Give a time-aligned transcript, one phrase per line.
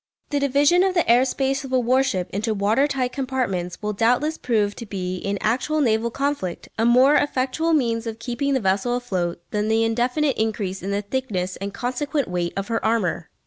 [0.31, 4.35] The division of the air space of a warship into water tight compartments will doubtless
[4.39, 8.95] prove to be, in actual naval conflict, a more effectual means of keeping the vessel
[8.95, 13.29] afloat than the indefinite increase in the thickness and consequent weight of her armour.